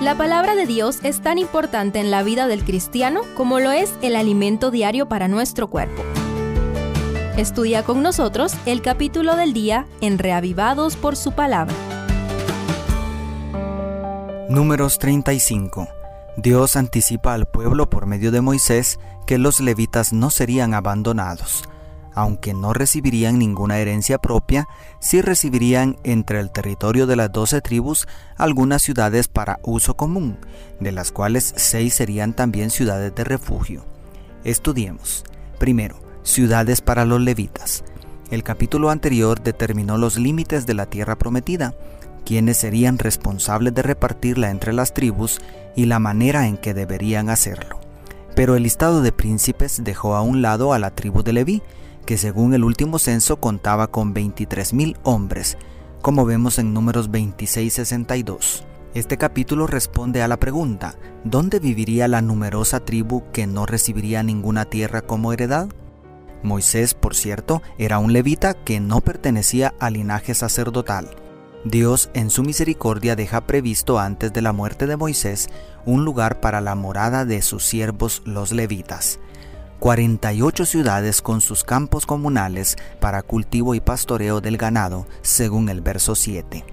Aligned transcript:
La 0.00 0.16
palabra 0.16 0.54
de 0.54 0.64
Dios 0.64 1.00
es 1.02 1.20
tan 1.20 1.36
importante 1.36 2.00
en 2.00 2.10
la 2.10 2.22
vida 2.22 2.46
del 2.46 2.64
cristiano 2.64 3.20
como 3.36 3.60
lo 3.60 3.70
es 3.70 3.92
el 4.00 4.16
alimento 4.16 4.70
diario 4.70 5.10
para 5.10 5.28
nuestro 5.28 5.68
cuerpo. 5.68 6.02
Estudia 7.36 7.82
con 7.82 8.02
nosotros 8.02 8.54
el 8.64 8.80
capítulo 8.80 9.36
del 9.36 9.52
día 9.52 9.86
en 10.00 10.18
Reavivados 10.18 10.96
por 10.96 11.16
su 11.16 11.32
palabra. 11.32 11.74
Números 14.48 14.98
35. 14.98 15.86
Dios 16.38 16.76
anticipa 16.76 17.34
al 17.34 17.46
pueblo 17.46 17.90
por 17.90 18.06
medio 18.06 18.30
de 18.30 18.40
Moisés 18.40 18.98
que 19.26 19.36
los 19.36 19.60
levitas 19.60 20.14
no 20.14 20.30
serían 20.30 20.72
abandonados 20.72 21.64
aunque 22.20 22.52
no 22.52 22.74
recibirían 22.74 23.38
ninguna 23.38 23.78
herencia 23.78 24.18
propia, 24.18 24.68
sí 25.00 25.22
recibirían 25.22 25.96
entre 26.04 26.38
el 26.40 26.50
territorio 26.50 27.06
de 27.06 27.16
las 27.16 27.32
doce 27.32 27.62
tribus 27.62 28.06
algunas 28.36 28.82
ciudades 28.82 29.26
para 29.26 29.58
uso 29.62 29.96
común, 29.96 30.36
de 30.80 30.92
las 30.92 31.12
cuales 31.12 31.54
seis 31.56 31.94
serían 31.94 32.34
también 32.34 32.68
ciudades 32.68 33.14
de 33.14 33.24
refugio. 33.24 33.86
Estudiemos. 34.44 35.24
Primero, 35.58 35.98
ciudades 36.22 36.82
para 36.82 37.06
los 37.06 37.22
levitas. 37.22 37.84
El 38.30 38.42
capítulo 38.42 38.90
anterior 38.90 39.42
determinó 39.42 39.96
los 39.96 40.18
límites 40.18 40.66
de 40.66 40.74
la 40.74 40.84
tierra 40.84 41.16
prometida, 41.16 41.74
quienes 42.26 42.58
serían 42.58 42.98
responsables 42.98 43.74
de 43.74 43.80
repartirla 43.80 44.50
entre 44.50 44.74
las 44.74 44.92
tribus 44.92 45.40
y 45.74 45.86
la 45.86 45.98
manera 45.98 46.46
en 46.46 46.58
que 46.58 46.74
deberían 46.74 47.30
hacerlo. 47.30 47.80
Pero 48.36 48.56
el 48.56 48.62
listado 48.62 49.00
de 49.00 49.10
príncipes 49.10 49.82
dejó 49.82 50.16
a 50.16 50.20
un 50.20 50.42
lado 50.42 50.74
a 50.74 50.78
la 50.78 50.90
tribu 50.90 51.22
de 51.22 51.32
Leví, 51.32 51.62
que 52.06 52.18
según 52.18 52.54
el 52.54 52.64
último 52.64 52.98
censo 52.98 53.40
contaba 53.40 53.88
con 53.88 54.14
23.000 54.14 54.96
hombres, 55.02 55.56
como 56.02 56.24
vemos 56.24 56.58
en 56.58 56.72
números 56.74 57.10
26-62. 57.10 58.64
Este 58.92 59.18
capítulo 59.18 59.66
responde 59.66 60.22
a 60.22 60.28
la 60.28 60.38
pregunta, 60.38 60.96
¿dónde 61.24 61.60
viviría 61.60 62.08
la 62.08 62.22
numerosa 62.22 62.80
tribu 62.80 63.22
que 63.32 63.46
no 63.46 63.64
recibiría 63.64 64.22
ninguna 64.22 64.64
tierra 64.64 65.02
como 65.02 65.32
heredad? 65.32 65.68
Moisés, 66.42 66.94
por 66.94 67.14
cierto, 67.14 67.62
era 67.78 67.98
un 67.98 68.12
levita 68.12 68.54
que 68.54 68.80
no 68.80 69.00
pertenecía 69.00 69.74
al 69.78 69.92
linaje 69.92 70.34
sacerdotal. 70.34 71.10
Dios 71.64 72.10
en 72.14 72.30
su 72.30 72.42
misericordia 72.42 73.16
deja 73.16 73.42
previsto 73.42 73.98
antes 73.98 74.32
de 74.32 74.40
la 74.40 74.52
muerte 74.52 74.86
de 74.86 74.96
Moisés 74.96 75.48
un 75.84 76.04
lugar 76.04 76.40
para 76.40 76.60
la 76.60 76.74
morada 76.74 77.26
de 77.26 77.42
sus 77.42 77.64
siervos 77.64 78.22
los 78.24 78.52
levitas. 78.52 79.20
48 79.80 80.66
ciudades 80.66 81.22
con 81.22 81.40
sus 81.40 81.64
campos 81.64 82.04
comunales 82.04 82.76
para 83.00 83.22
cultivo 83.22 83.74
y 83.74 83.80
pastoreo 83.80 84.42
del 84.42 84.58
ganado, 84.58 85.06
según 85.22 85.70
el 85.70 85.80
verso 85.80 86.14
7. 86.14 86.66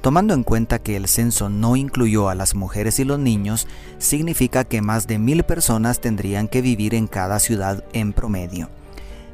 Tomando 0.00 0.32
en 0.32 0.44
cuenta 0.44 0.78
que 0.78 0.94
el 0.94 1.08
censo 1.08 1.48
no 1.48 1.74
incluyó 1.74 2.28
a 2.28 2.36
las 2.36 2.54
mujeres 2.54 3.00
y 3.00 3.04
los 3.04 3.18
niños, 3.18 3.66
significa 3.98 4.62
que 4.62 4.80
más 4.80 5.08
de 5.08 5.18
mil 5.18 5.42
personas 5.42 6.00
tendrían 6.00 6.46
que 6.46 6.62
vivir 6.62 6.94
en 6.94 7.08
cada 7.08 7.40
ciudad 7.40 7.82
en 7.92 8.12
promedio. 8.12 8.70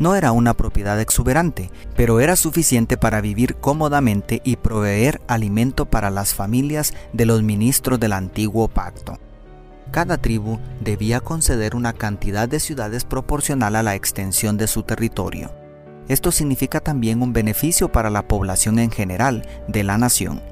No 0.00 0.16
era 0.16 0.32
una 0.32 0.54
propiedad 0.54 1.00
exuberante, 1.00 1.70
pero 1.94 2.18
era 2.18 2.34
suficiente 2.34 2.96
para 2.96 3.20
vivir 3.20 3.54
cómodamente 3.54 4.42
y 4.44 4.56
proveer 4.56 5.20
alimento 5.28 5.86
para 5.86 6.10
las 6.10 6.34
familias 6.34 6.92
de 7.12 7.26
los 7.26 7.44
ministros 7.44 8.00
del 8.00 8.14
antiguo 8.14 8.66
pacto. 8.66 9.20
Cada 9.92 10.16
tribu 10.16 10.58
debía 10.80 11.20
conceder 11.20 11.76
una 11.76 11.92
cantidad 11.92 12.48
de 12.48 12.60
ciudades 12.60 13.04
proporcional 13.04 13.76
a 13.76 13.82
la 13.82 13.94
extensión 13.94 14.56
de 14.56 14.66
su 14.66 14.84
territorio. 14.84 15.52
Esto 16.08 16.32
significa 16.32 16.80
también 16.80 17.20
un 17.20 17.34
beneficio 17.34 17.92
para 17.92 18.08
la 18.08 18.26
población 18.26 18.78
en 18.78 18.90
general 18.90 19.46
de 19.68 19.84
la 19.84 19.98
nación. 19.98 20.42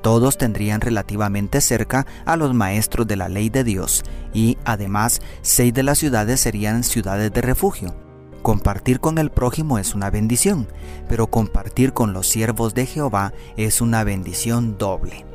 Todos 0.00 0.38
tendrían 0.38 0.80
relativamente 0.80 1.60
cerca 1.60 2.06
a 2.24 2.36
los 2.36 2.54
maestros 2.54 3.06
de 3.06 3.16
la 3.16 3.28
ley 3.28 3.50
de 3.50 3.62
Dios 3.62 4.04
y, 4.32 4.56
además, 4.64 5.20
seis 5.42 5.74
de 5.74 5.82
las 5.82 5.98
ciudades 5.98 6.40
serían 6.40 6.82
ciudades 6.82 7.30
de 7.30 7.42
refugio. 7.42 7.94
Compartir 8.40 9.00
con 9.00 9.18
el 9.18 9.30
prójimo 9.30 9.78
es 9.78 9.94
una 9.94 10.08
bendición, 10.08 10.66
pero 11.10 11.26
compartir 11.26 11.92
con 11.92 12.14
los 12.14 12.26
siervos 12.26 12.72
de 12.72 12.86
Jehová 12.86 13.34
es 13.58 13.82
una 13.82 14.02
bendición 14.02 14.78
doble. 14.78 15.26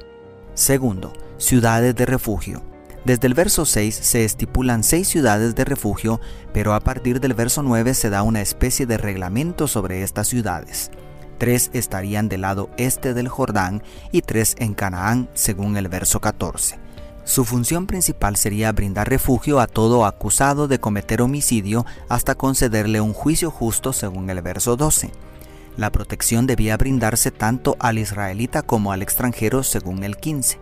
Segundo, 0.56 1.14
ciudades 1.38 1.96
de 1.96 2.08
refugio. 2.08 2.73
Desde 3.06 3.28
el 3.28 3.34
verso 3.34 3.66
6 3.66 3.94
se 3.96 4.24
estipulan 4.24 4.84
seis 4.84 5.10
ciudades 5.10 5.56
de 5.56 5.66
refugio, 5.66 6.22
pero 6.54 6.74
a 6.74 6.80
partir 6.80 7.20
del 7.20 7.34
verso 7.34 7.62
9 7.62 7.94
se 7.94 8.10
da 8.10 8.24
una 8.24 8.42
especie 8.42 8.86
de 8.86 8.98
reglamento 8.98 9.68
sobre 9.68 10.04
estas 10.04 10.30
ciudades. 10.30 10.90
Tres 11.38 11.70
estarían 11.74 12.30
del 12.30 12.42
lado 12.42 12.70
este 12.78 13.14
del 13.14 13.28
Jordán 13.28 13.84
y 14.14 14.22
tres 14.22 14.56
en 14.58 14.74
Canaán, 14.74 15.28
según 15.34 15.76
el 15.76 15.90
verso 15.90 16.22
14. 16.22 16.80
Su 17.26 17.44
función 17.44 17.88
principal 17.88 18.38
sería 18.38 18.72
brindar 18.72 19.10
refugio 19.10 19.60
a 19.60 19.68
todo 19.68 20.06
acusado 20.06 20.70
de 20.70 20.80
cometer 20.80 21.22
homicidio 21.22 21.86
hasta 22.08 22.36
concederle 22.36 23.02
un 23.02 23.12
juicio 23.12 23.52
justo, 23.52 23.92
según 23.92 24.30
el 24.30 24.42
verso 24.42 24.78
12. 24.78 25.12
La 25.76 25.92
protección 25.92 26.48
debía 26.48 26.78
brindarse 26.78 27.32
tanto 27.32 27.76
al 27.80 27.98
israelita 27.98 28.62
como 28.62 28.94
al 28.94 29.02
extranjero, 29.02 29.64
según 29.64 30.04
el 30.04 30.16
15. 30.16 30.60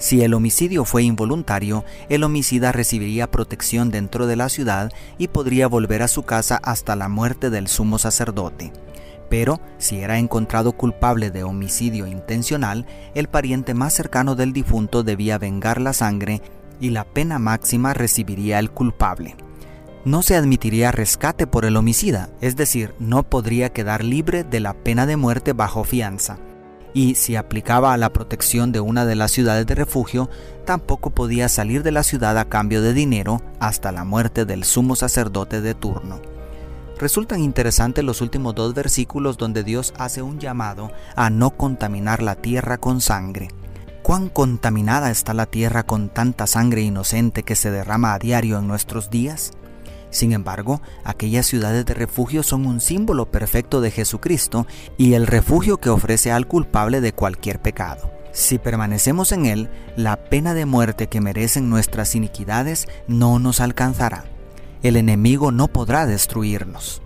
Si 0.00 0.22
el 0.22 0.32
homicidio 0.32 0.86
fue 0.86 1.02
involuntario, 1.02 1.84
el 2.08 2.24
homicida 2.24 2.72
recibiría 2.72 3.30
protección 3.30 3.90
dentro 3.90 4.26
de 4.26 4.34
la 4.34 4.48
ciudad 4.48 4.90
y 5.18 5.28
podría 5.28 5.68
volver 5.68 6.02
a 6.02 6.08
su 6.08 6.22
casa 6.22 6.58
hasta 6.62 6.96
la 6.96 7.10
muerte 7.10 7.50
del 7.50 7.68
sumo 7.68 7.98
sacerdote. 7.98 8.72
Pero 9.28 9.60
si 9.76 10.00
era 10.00 10.18
encontrado 10.18 10.72
culpable 10.72 11.30
de 11.30 11.42
homicidio 11.44 12.06
intencional, 12.06 12.86
el 13.14 13.28
pariente 13.28 13.74
más 13.74 13.92
cercano 13.92 14.36
del 14.36 14.54
difunto 14.54 15.02
debía 15.02 15.36
vengar 15.36 15.82
la 15.82 15.92
sangre 15.92 16.40
y 16.80 16.90
la 16.90 17.04
pena 17.04 17.38
máxima 17.38 17.92
recibiría 17.92 18.58
el 18.58 18.70
culpable. 18.70 19.36
No 20.06 20.22
se 20.22 20.34
admitiría 20.34 20.92
rescate 20.92 21.46
por 21.46 21.66
el 21.66 21.76
homicida, 21.76 22.30
es 22.40 22.56
decir, 22.56 22.94
no 22.98 23.22
podría 23.22 23.68
quedar 23.68 24.02
libre 24.02 24.44
de 24.44 24.60
la 24.60 24.72
pena 24.72 25.04
de 25.04 25.18
muerte 25.18 25.52
bajo 25.52 25.84
fianza 25.84 26.38
y 26.92 27.14
si 27.14 27.36
aplicaba 27.36 27.92
a 27.92 27.96
la 27.96 28.12
protección 28.12 28.72
de 28.72 28.80
una 28.80 29.04
de 29.04 29.14
las 29.14 29.30
ciudades 29.30 29.66
de 29.66 29.74
refugio, 29.74 30.28
tampoco 30.64 31.10
podía 31.10 31.48
salir 31.48 31.82
de 31.82 31.92
la 31.92 32.02
ciudad 32.02 32.38
a 32.38 32.48
cambio 32.48 32.82
de 32.82 32.92
dinero 32.92 33.42
hasta 33.58 33.92
la 33.92 34.04
muerte 34.04 34.44
del 34.44 34.64
sumo 34.64 34.96
sacerdote 34.96 35.60
de 35.60 35.74
turno. 35.74 36.20
Resultan 36.98 37.40
interesantes 37.40 38.04
los 38.04 38.20
últimos 38.20 38.54
dos 38.54 38.74
versículos 38.74 39.38
donde 39.38 39.64
Dios 39.64 39.94
hace 39.96 40.20
un 40.20 40.38
llamado 40.38 40.92
a 41.16 41.30
no 41.30 41.50
contaminar 41.50 42.20
la 42.22 42.34
tierra 42.34 42.76
con 42.76 43.00
sangre. 43.00 43.48
¿Cuán 44.02 44.28
contaminada 44.28 45.10
está 45.10 45.32
la 45.32 45.46
tierra 45.46 45.82
con 45.84 46.08
tanta 46.08 46.46
sangre 46.46 46.82
inocente 46.82 47.42
que 47.42 47.56
se 47.56 47.70
derrama 47.70 48.12
a 48.12 48.18
diario 48.18 48.58
en 48.58 48.66
nuestros 48.66 49.08
días? 49.08 49.52
Sin 50.10 50.32
embargo, 50.32 50.82
aquellas 51.04 51.46
ciudades 51.46 51.86
de 51.86 51.94
refugio 51.94 52.42
son 52.42 52.66
un 52.66 52.80
símbolo 52.80 53.30
perfecto 53.30 53.80
de 53.80 53.90
Jesucristo 53.90 54.66
y 54.98 55.14
el 55.14 55.26
refugio 55.26 55.78
que 55.78 55.90
ofrece 55.90 56.32
al 56.32 56.46
culpable 56.46 57.00
de 57.00 57.12
cualquier 57.12 57.60
pecado. 57.60 58.10
Si 58.32 58.58
permanecemos 58.58 59.32
en 59.32 59.46
Él, 59.46 59.70
la 59.96 60.16
pena 60.16 60.54
de 60.54 60.66
muerte 60.66 61.08
que 61.08 61.20
merecen 61.20 61.68
nuestras 61.68 62.14
iniquidades 62.14 62.86
no 63.08 63.38
nos 63.38 63.60
alcanzará. 63.60 64.24
El 64.82 64.96
enemigo 64.96 65.52
no 65.52 65.68
podrá 65.68 66.06
destruirnos. 66.06 67.02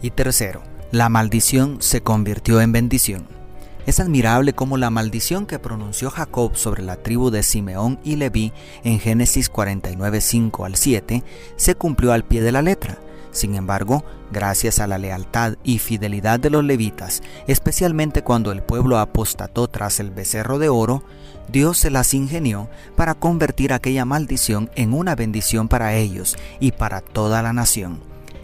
Y 0.00 0.10
tercero, 0.10 0.62
la 0.90 1.08
maldición 1.08 1.78
se 1.80 2.02
convirtió 2.02 2.60
en 2.60 2.72
bendición. 2.72 3.41
Es 3.84 3.98
admirable 3.98 4.52
cómo 4.52 4.76
la 4.76 4.90
maldición 4.90 5.44
que 5.44 5.58
pronunció 5.58 6.10
Jacob 6.10 6.56
sobre 6.56 6.82
la 6.82 6.96
tribu 6.96 7.30
de 7.30 7.42
Simeón 7.42 7.98
y 8.04 8.14
Leví 8.14 8.52
en 8.84 9.00
Génesis 9.00 9.48
49, 9.48 10.20
5 10.20 10.64
al 10.64 10.76
7 10.76 11.24
se 11.56 11.74
cumplió 11.74 12.12
al 12.12 12.24
pie 12.24 12.42
de 12.42 12.52
la 12.52 12.62
letra. 12.62 12.98
Sin 13.32 13.56
embargo, 13.56 14.04
gracias 14.30 14.78
a 14.78 14.86
la 14.86 14.98
lealtad 14.98 15.54
y 15.64 15.78
fidelidad 15.78 16.38
de 16.38 16.50
los 16.50 16.62
levitas, 16.62 17.22
especialmente 17.48 18.22
cuando 18.22 18.52
el 18.52 18.62
pueblo 18.62 18.98
apostató 18.98 19.66
tras 19.68 19.98
el 19.98 20.10
becerro 20.10 20.58
de 20.58 20.68
oro, 20.68 21.02
Dios 21.50 21.78
se 21.78 21.90
las 21.90 22.14
ingenió 22.14 22.68
para 22.94 23.14
convertir 23.14 23.72
aquella 23.72 24.04
maldición 24.04 24.70
en 24.76 24.92
una 24.92 25.16
bendición 25.16 25.66
para 25.68 25.94
ellos 25.94 26.36
y 26.60 26.72
para 26.72 27.00
toda 27.00 27.42
la 27.42 27.52
nación. 27.52 28.00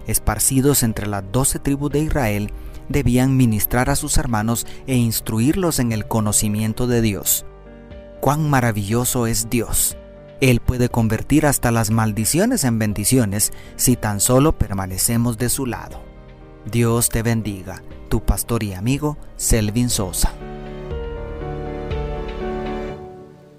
Esparcidos 0.08 0.82
entre 0.82 1.06
las 1.06 1.23
doce 1.31 1.58
tribus 1.58 1.93
de 1.93 2.00
Israel, 2.00 2.50
debían 2.88 3.37
ministrar 3.37 3.90
a 3.90 3.96
sus 3.96 4.19
hermanos 4.19 4.67
e 4.87 4.96
instruirlos 4.96 5.79
en 5.79 5.93
el 5.93 6.06
conocimiento 6.06 6.87
de 6.87 7.00
Dios. 7.00 7.44
Cuán 8.20 8.49
maravilloso 8.49 9.26
es 9.26 9.49
Dios. 9.50 9.96
Él 10.40 10.61
puede 10.61 10.88
convertir 10.88 11.46
hasta 11.46 11.70
las 11.70 11.90
maldiciones 11.90 12.64
en 12.64 12.79
bendiciones 12.79 13.52
si 13.76 13.96
tan 13.96 14.20
solo 14.20 14.56
permanecemos 14.56 15.37
de 15.38 15.49
su 15.49 15.67
lado. 15.67 16.00
Dios 16.70 17.08
te 17.08 17.23
bendiga, 17.23 17.82
tu 18.08 18.20
pastor 18.25 18.62
y 18.62 18.75
amigo 18.75 19.17
Selvin 19.37 19.91
Sosa. 19.91 20.32